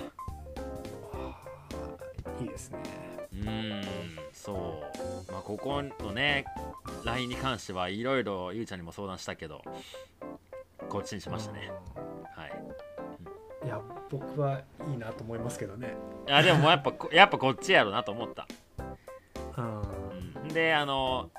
[2.40, 2.78] いいですね。
[3.32, 3.84] うーん
[4.32, 4.82] そ
[5.28, 6.44] う、まあ、ここのね
[7.04, 9.62] ラインに関してはいろいろゆうちゃんにも相談したけど
[10.88, 11.70] こっちにしましたね。
[12.36, 12.52] はい。
[13.62, 13.66] うん。
[13.66, 15.94] いや僕はいいなと思いますけどね。
[16.28, 18.46] いやでもやっぱこやっぱこっちやろなと思った。
[19.56, 19.80] うん。
[19.80, 20.48] うん。
[20.48, 21.30] であの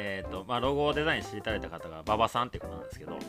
[0.00, 3.20] えっ、とまあロゴをデザインしていただいた方が馬場さんっていうことなんですけど、はい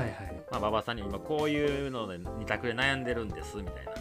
[0.00, 0.42] はい。
[0.50, 3.92] まあ、馬場さんに今こういうので二択で悩んでるんですみたいな。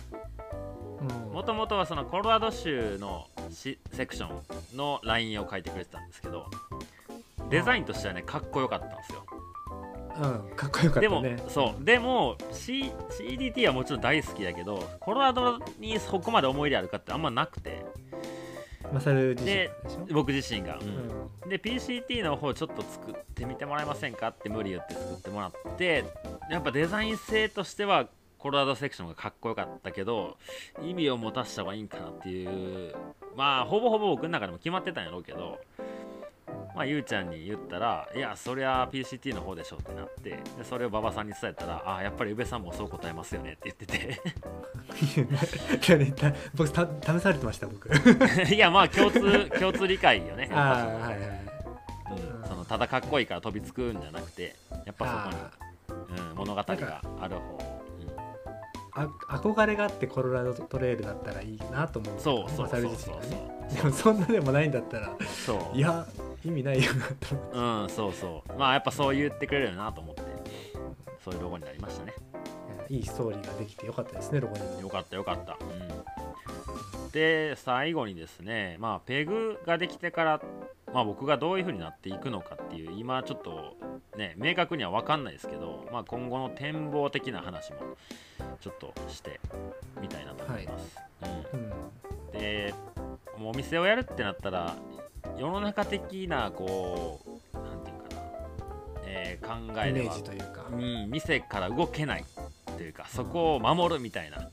[1.25, 1.33] うん。
[1.33, 4.27] もともとはそのコロラド州のしセクショ
[4.73, 6.49] ンのラインを書いてくれてたんですけど
[7.49, 9.25] デザインとしてはねかっこよかったんですよ。
[10.17, 10.55] うん。
[10.55, 11.83] かっこよかっでも、たねそう。
[11.83, 17.85] でも、C、CDT はもちろん大好きやけどコロラドにそこまで思い入れあるかってあんまなくて
[18.93, 19.71] マサル自身で
[20.11, 21.49] 僕自身が、うん。
[21.49, 26.05] で PCT の方ちょっと作ってみてもらえませんかって無理言って作ってもらって
[26.49, 28.07] やっぱデザイン性としては
[28.39, 30.37] コロラドセクションがかっこよかったけど
[30.83, 32.95] 意味を持たせた方がいいんかなっていう。
[33.35, 35.59] まあほぼほぼ僕の中でも決まってたんやろうけど
[36.75, 44.21] まあゆうちゃんに言ったらいやそりゃ PCT の方でしょってなってでそれを馬場さんに伝えたらあやっぱり宇部さんもそう答えますよねって言ってて。
[45.87, 47.89] いやねた僕た試されてました僕
[48.53, 51.55] いやまあ共通共通理解よねあはいはい
[52.11, 55.31] うん、そのただかっこいいから飛びつくんじゃなくてやっぱ
[55.87, 57.75] そこに、うん、物語がある方、
[58.95, 59.07] あ
[59.37, 62.95] 憧れがあってコロラドトレイルだったらいいなと思う、そうそうそうそうね
[63.69, 66.05] そうでもそんなでもないんだったらそういや
[66.45, 67.57] 意味ないよなと思って。
[67.57, 68.57] うんそうそう。
[68.57, 70.23] まあやっぱそう言ってくれるよなと思って。
[71.23, 72.13] そういうロゴになりましたね。
[72.87, 74.63] いいストーリーができてよかったですねロゴに。
[74.75, 80.41] もよかったよかった、うん、で最後にですねまあペグができてから
[80.93, 83.75] まあ僕がどういう風になっていくのかっていう今ちょっと
[84.15, 87.79] ね明確には分かんないですけど、まあ、今後の展望的な話も
[88.61, 89.39] ちょっとして
[89.99, 90.99] みたいなと思います、
[91.53, 92.39] うんうん。
[92.39, 92.73] で
[93.39, 94.75] もうお店をやるってなったら
[95.37, 97.21] 世の中的なこ
[97.53, 98.21] うなんていうかな、
[99.05, 102.25] えー考えイメではージというん、店から動けない
[102.77, 104.49] というかそこを守るみたいな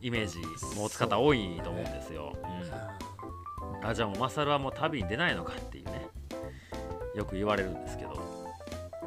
[0.00, 0.38] イメージ
[0.76, 2.36] 持つ方多いと思うんですよ。
[3.82, 6.06] うん、あじゃあもうマサルはもう旅に出ないのかっていうね
[7.16, 8.36] よく言われるんですけど。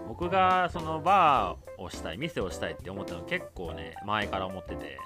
[0.10, 4.98] 僕がそのバーをしたい店をしたいって思ったの結構ね前から思ってて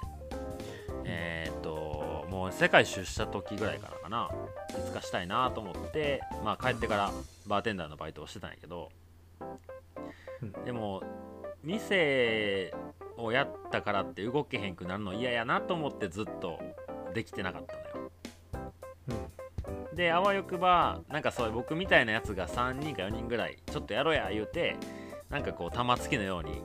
[2.58, 4.30] 世界一周した時ぐらいからかな。
[4.70, 7.10] いつかしたいなと思ってまあ帰ってから
[7.46, 8.90] バーテンダーのバイトをしてたんやけど。
[10.40, 10.52] うん。
[10.64, 11.02] でも
[11.64, 12.72] 店
[13.16, 16.60] をやったからって動けへんくなるの嫌やなと思ってずっと
[17.12, 18.12] できてなかったのよ。
[19.08, 19.96] うん。
[19.96, 24.76] であわよくばなんかそういう僕みたいなやつが3人か4人ぐらいちょっとやろうや言うて
[25.28, 26.62] なんかこう玉突きのように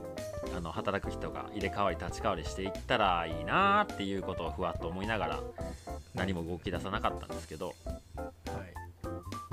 [0.56, 5.40] あの働く人が入れ替わり立ち替わりしていったらいいなーっていうことをふわっと思いながら
[6.14, 7.74] 何も動き出さなかったんですけど。
[8.16, 8.22] は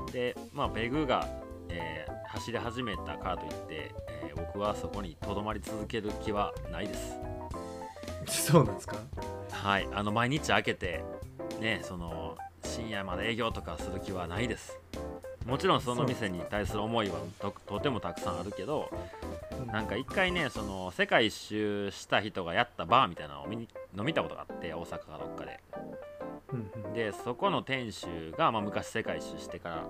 [0.10, 0.12] い。
[0.12, 1.27] でまあペグが、
[1.69, 3.91] えー走り始めたからといって、
[4.23, 7.15] えー僕はそこにとどまり続ける気はないです。
[8.27, 8.97] そうなんですか？
[9.51, 9.88] はい。
[9.93, 11.03] あの毎日開けて
[11.60, 14.77] ねその深夜まで営業とかする気はないです。
[15.45, 18.89] もちろんその店に対する思いはととてもたくさんあるけど
[19.65, 23.67] なんか一回ねその世界一周した人がやったバーみたいなのを見に
[23.98, 25.60] 飲みたことがあって大阪かどっかで。
[26.54, 26.93] うんうん。
[26.93, 29.86] でそこの店主が、まあ、昔世界一周してから、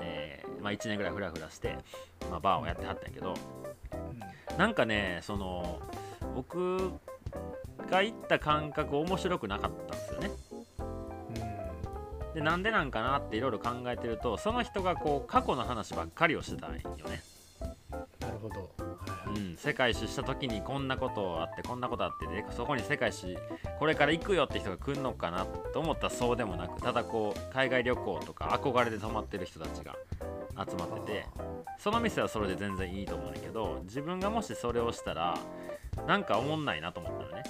[0.00, 1.76] えーまあ、1年ぐらいフラフラして、
[2.30, 3.34] まあ、バーをやってはったんやけど
[4.58, 5.80] なんかねその
[6.34, 6.92] 僕
[7.88, 10.30] が行った感覚面白くなかったんですよね。
[10.78, 12.34] うん。
[12.34, 17.22] でなんでなんかなっていろいろ考えてるとその人がこう過去の話ばっかりをしてたんよね、
[19.62, 23.36] 世界一周した時にこんなことあってこんなことあってでそこに世界一周
[23.78, 29.96] これから行くよって人が来るのかなと思ったらそうでもなくただこう海外旅行とか憧れで泊まってる人たちが
[30.56, 31.26] 集まってて
[31.78, 35.36] その店はそれで全然いいと思うんだけど自分がもしそれをしたら
[36.06, 37.42] なんか思んないなと思ったのね。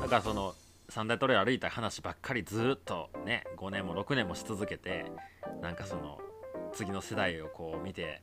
[0.00, 0.54] だからその
[0.88, 5.06] 三大トレイル歩いた話ばっかりずーっとね5年も6年もし続けて
[5.60, 6.18] なんかその
[6.72, 8.20] 次の世代をこう見て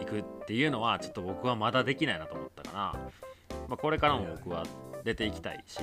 [0.00, 4.64] いくっていうのはちょっと僕はまだできないなと思ったから、まあ、これからも僕は
[5.04, 5.80] 出ていきたいし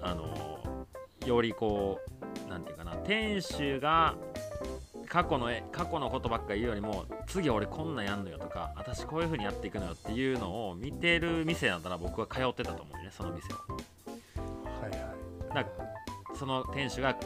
[0.00, 0.86] あの
[1.26, 2.00] よりこ
[2.46, 4.14] うなんていうかな店主が
[5.08, 13.56] 過去の絵過去のことばっかり言うよりも次俺こんなんやんのよとか私こういう風にやっていくのよっていうのを見てる店なんだら僕は通ってたと思うよねその店を。
[14.82, 15.54] はいはい。
[15.54, 15.66] だ
[16.34, 17.16] その店主が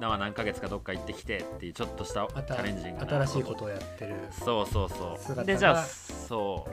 [0.00, 4.14] な何ヶ月かどっか行ってきてっていうちょっとしたチャレンジングな新しいことをやってる。
[4.32, 5.44] そうそうそう。
[5.44, 6.66] でじゃあそ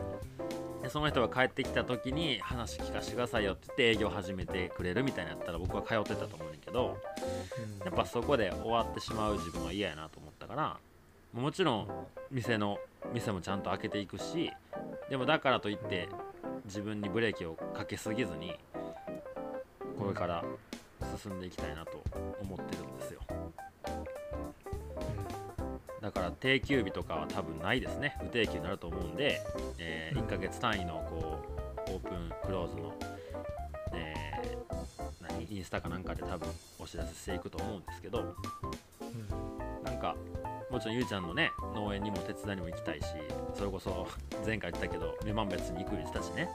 [0.82, 0.84] う。
[0.84, 6.98] でその人が帰ってきた時に話聞かせてくださいよって言って営業始めてくれるみたいなやったら僕は通ってたと思うんだけど
[7.80, 7.86] うん。
[7.86, 10.78] やっぱそこで終わってしまう自分は嫌やなと思ったから
[11.34, 11.88] もちろん
[12.32, 12.78] 店の
[13.13, 14.52] 店もちゃんと開けていくし
[15.10, 16.10] でもだからといって
[16.66, 18.54] 自分にブレーキをかけすぎずに
[19.98, 20.44] これから
[21.17, 22.04] 進んでいきたいなと
[22.41, 23.22] 思ってるんですよ。
[26.02, 28.17] だから定休日とかは多分ないですね。
[28.22, 29.41] 無定休になると思うんで、
[29.80, 31.43] えうん1ヶ月単位のこ
[31.88, 32.93] うオープンクローズの、
[33.93, 34.58] えー
[35.22, 36.48] 何インスタかなんかで多分
[36.80, 38.36] お知らせしていくと思うんですけど
[39.02, 40.15] うんなんか
[40.70, 43.06] もちろんゆうちゃんのね農園にも手伝いにも行きたいし
[43.56, 44.08] それこそ
[44.46, 46.50] 前回言ったけど女満別に行くようにしたしね、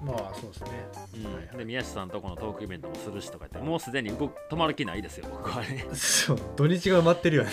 [0.00, 0.70] まあそうですね。
[1.16, 1.24] うん。
[1.24, 1.58] はいはい。
[1.58, 5.86] で宮下さんとこのトークイベントもするしとか言ってもうすでに動く止まる気ないですよ僕はね。
[5.94, 7.50] そう土日が埋まってるよね。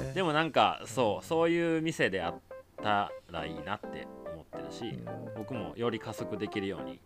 [0.00, 0.12] ね。
[0.14, 2.34] でもなんかそうそういう店であっ
[2.82, 7.00] たらいいなって思ってるし、うん僕もより加速できるように。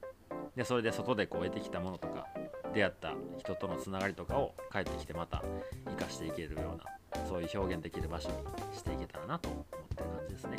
[0.57, 2.27] でそれで外でこう得てきたものとか
[2.75, 5.43] 出会った人とのつながりとかを帰ってきてまた
[5.87, 8.35] 生かしていけるようなそういう表現できる場所に
[8.77, 10.59] していけたらなと思ってる感じですね。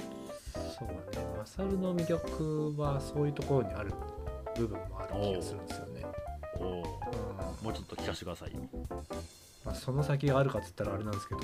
[0.77, 0.95] そうね。
[1.37, 3.93] マサルの魅力はそういうところにある
[4.55, 6.05] 部分もある気がするんですよね、
[6.57, 6.81] おおうん。
[7.65, 8.53] もうちょっと聞かせてください。
[8.53, 8.59] よ。
[9.63, 11.41] まあ、その先があるかっつったらあれなんですけど。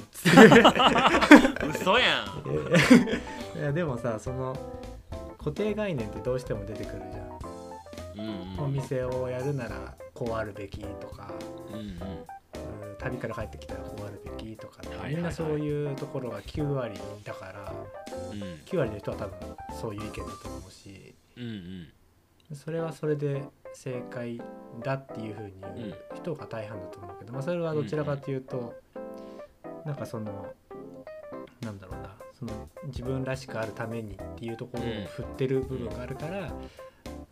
[1.70, 3.58] 嘘やん。
[3.60, 4.56] いやでもさその
[5.38, 8.64] 固定概念ってどうしても出てくるじゃん、うんうん。
[8.66, 11.32] お店をやるならこうあるべきとか、
[11.72, 11.82] うんうん。
[11.82, 12.28] うん
[13.00, 17.67] 旅から帰ってきたらこうあるべきとかみんなそういうところが9割だからうん
[18.66, 19.36] 9割の人は多分
[19.80, 22.56] そういう意見だと思うしうんうん。
[22.56, 24.42] それはそれで正解
[24.84, 28.74] だっていうふうに言う人が大半だと思うけど、まあ、それはどちらかというと、
[29.86, 30.48] なんかその
[31.62, 36.54] なんだろうなその自分らしくあるためにっていうところを振ってる部分があるから、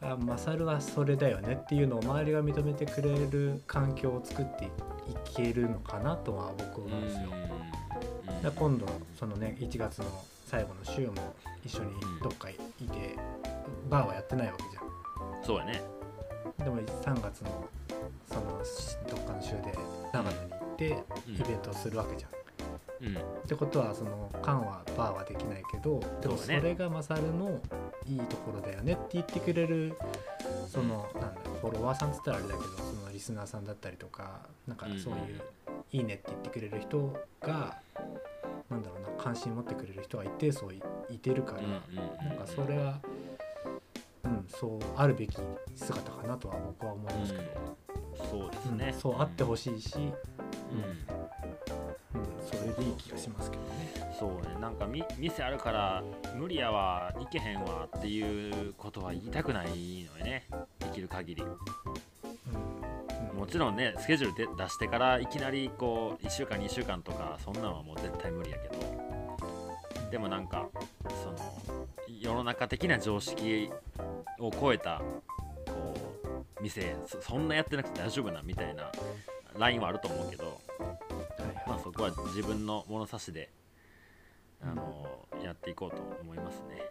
[0.01, 4.69] あマサルはそれだよねっていうのを周りが認めてくれる環境を作ってい
[5.35, 7.29] けるのかなとは僕は思うんですよ。
[8.43, 8.85] だ今度
[9.17, 10.05] そのね1月の
[10.45, 11.13] 最後の週も
[11.63, 11.91] 一緒に
[12.23, 12.59] どっかいて、
[13.89, 15.43] バーはやってないわけじゃん。
[15.43, 15.81] そうやね。
[16.59, 17.67] でも3月の
[18.27, 19.77] そのしどっかの週で
[20.13, 21.35] 長野に行ってうん。
[21.35, 22.31] イベントをするわけじゃん。
[23.07, 23.17] うん。
[23.17, 27.59] ってことはその缶はバーはできないけどでもそれがマサルの
[28.07, 29.97] いいところだよねって言ってくれる
[30.67, 35.41] そのなんだフォロワーさんっつったらあれだけどそのリスナーさんだったりとかなんかそういう
[35.91, 37.77] 「いいね」って言ってくれる人が
[38.69, 42.99] なんだろうな関心持ってくれる人が一定数いいてるからうんうんうんなんかそれは
[44.23, 45.37] うんそうあるべき
[45.75, 47.77] 姿かなとは僕は思いますけど。
[48.31, 50.05] そうですうんねそうあってほしいし、うん。
[50.05, 50.13] うん、
[52.41, 54.15] それでいい気がしますけどね。
[54.17, 54.57] そうね。
[54.61, 56.03] なんかみ店あるから
[56.35, 60.47] 無理やわ行けへんわっていうことは言いたくないのよね。
[60.79, 61.43] できる限り。
[61.43, 61.57] うんうん
[63.35, 68.75] もちろんねスケジュールで出してからいきなりこう1週間2週間とかそんなのはもう絶対無理やけど。
[70.11, 70.69] でもなんか
[71.23, 73.69] その世の中的な常識
[74.39, 75.01] を超えた
[75.65, 75.93] こ
[76.59, 78.91] う店そそんなやってなくて大丈夫なみたいな
[79.57, 80.61] ラインはあると思うけど、
[81.67, 83.49] まあ、そこは自分の物差しで
[84.67, 85.05] あの、
[85.43, 86.81] やっていこうと思いますね。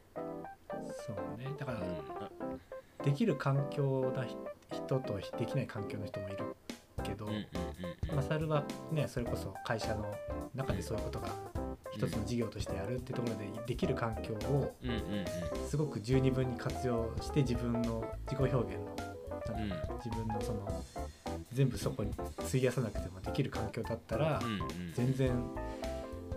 [1.07, 1.46] そうね。
[1.59, 2.61] だから、うん。
[3.04, 4.12] できる環境
[5.00, 6.57] 人とできない環境の人もいる
[7.02, 7.28] けど、
[8.14, 10.14] マサルはねそれこそ会社の
[10.54, 11.28] 中でそういうことが
[11.92, 14.74] 一つの事業としてやるってところでできる環境を
[15.68, 19.14] すごく十二分に活用して自分の自己表現の
[19.46, 19.68] うん。
[20.04, 20.85] 自分のその
[21.52, 24.40] 全部そこに費やさなくてもできる環境だったら、
[24.94, 25.33] 全然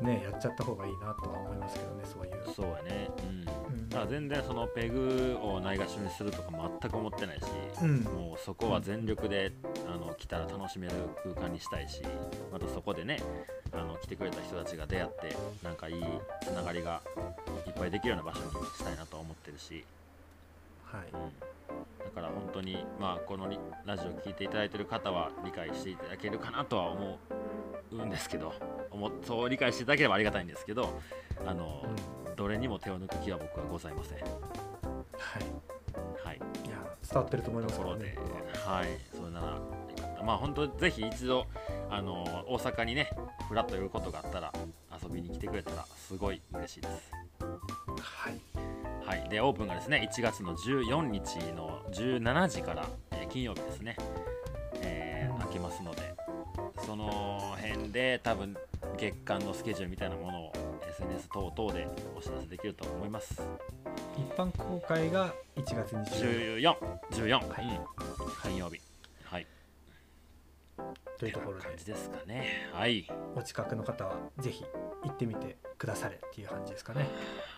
[0.02, 2.54] ねやっちゃった方がいいなとは思いますけどねそういう。
[2.56, 3.74] そうやね、うん。
[3.74, 3.90] うん。
[3.90, 6.50] だから全然そのペグをないがしろにするとか
[6.82, 7.44] 全く思ってないし、
[7.82, 8.00] うん。
[8.02, 9.52] もうそこは全力で
[9.88, 12.02] あの来たら楽しめる空間にしたいし
[12.52, 13.22] またそこでね
[13.74, 16.04] あの来てくれた人たちが出会ってなんかいい
[16.42, 17.02] つながりが
[17.66, 19.84] いっぱいできるような場所にしたいなと思ってるし、
[20.86, 21.02] はい。
[21.14, 27.20] うん、だから本当にまあこのリラジオ聞いていただいてる方は理解していただけるかなとは思
[27.92, 28.54] うんですけど
[28.92, 31.00] 思そう理解していただければありがたいんですけど
[31.46, 31.84] あの、
[32.28, 32.36] うん。
[32.36, 34.20] どれにも手を抜く気は僕はございません。
[34.20, 34.28] はい。
[36.24, 36.36] はい。
[36.36, 36.78] いや
[37.12, 38.18] 伝わってると思いますところで
[38.66, 40.24] はい、それなら。
[40.24, 41.48] まあ本当ぜひ一度
[41.90, 43.10] あの大阪にね
[43.48, 44.54] フラッと寄ることがあったら
[45.02, 47.12] 遊びに来てくれたらすごい嬉しいです。
[48.02, 48.40] はい。
[49.06, 53.98] はい、でオープンがですね1月の14日の17時から、えー金曜日ですね、
[54.82, 55.40] えーうん。
[55.42, 56.14] 開けますので
[56.86, 58.56] その辺で多分
[58.98, 60.54] 月間のスケジュールみたいなものを
[60.90, 63.42] SNS 等々でお知らせできると思います。
[64.18, 66.76] 一般公開が1月20 14、
[67.12, 68.82] 14、はいうん、金曜日。
[69.26, 69.48] はい、
[71.20, 72.70] というところで感じですかね。
[72.74, 73.08] はい。
[73.36, 74.64] お近くの方はぜひ
[75.04, 77.08] 行ってみてくだされっていう感じですかね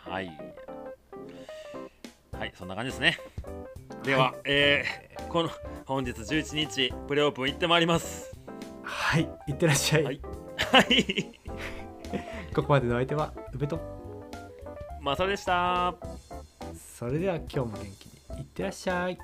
[0.06, 0.30] はい。
[2.34, 3.18] はい、そんな感じですね。
[4.04, 5.50] では、えーこの
[5.86, 8.36] 本日11日プレオープン行ってまいります。
[8.82, 10.22] はい行ってらっしゃい、はい
[10.72, 11.32] はい。
[12.54, 13.80] ここまでの相手は宇部と
[15.02, 15.96] まさでした。
[16.98, 17.84] それでは今日も元気
[18.36, 19.18] にいってらっしゃい